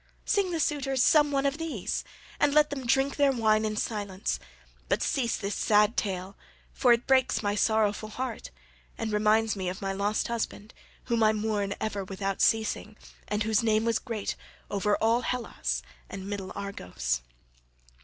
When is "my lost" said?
9.79-10.27